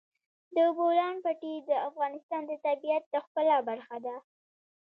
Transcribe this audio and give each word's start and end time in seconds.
د 0.55 0.57
بولان 0.77 1.15
پټي 1.23 1.53
د 1.69 1.71
افغانستان 1.89 2.41
د 2.47 2.51
طبیعت 2.65 3.03
د 3.09 3.15
ښکلا 3.25 3.57
برخه 3.69 3.97
ده. 4.05 4.15